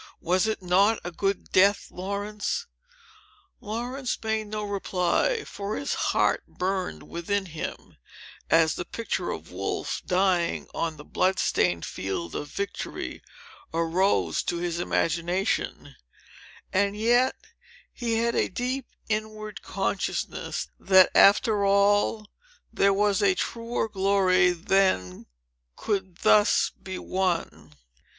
"Was 0.21 0.47
it 0.47 0.63
not 0.63 0.99
a 1.03 1.11
good 1.11 1.51
death, 1.51 1.91
Laurence?" 1.91 2.65
Laurence 3.59 4.17
made 4.23 4.47
no 4.47 4.63
reply; 4.63 5.43
for 5.43 5.75
his 5.75 5.93
heart 5.93 6.43
burned 6.47 7.03
within 7.07 7.45
him, 7.45 7.97
as 8.49 8.73
the 8.73 8.83
picture 8.83 9.29
of 9.29 9.51
Wolfe, 9.51 10.01
dying 10.07 10.67
on 10.73 10.97
the 10.97 11.03
blood 11.05 11.37
stained 11.37 11.85
field 11.85 12.33
of 12.35 12.47
victory, 12.47 13.21
arose 13.75 14.41
to 14.41 14.57
his 14.57 14.79
imagination; 14.79 15.95
and 16.73 16.97
yet, 16.97 17.35
he 17.93 18.15
had 18.15 18.33
a 18.33 18.49
deep 18.49 18.87
inward 19.07 19.61
consciousness, 19.61 20.67
that, 20.79 21.11
after 21.13 21.63
all, 21.63 22.27
there 22.73 22.91
was 22.91 23.21
a 23.21 23.35
truer 23.35 23.87
glory 23.87 24.49
than 24.49 25.27
could 25.75 26.17
thus 26.23 26.71
be 26.81 26.97
won. 26.97 27.75